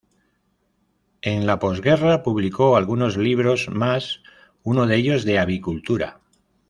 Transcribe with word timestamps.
En 1.21 1.45
la 1.45 1.59
posguerra 1.59 2.23
publicó 2.23 2.75
algunos 2.75 3.17
libros 3.17 3.69
más, 3.69 4.23
uno 4.63 4.87
de 4.87 4.95
ellos 4.95 5.25
de 5.25 5.37
avicultura. 5.37 6.21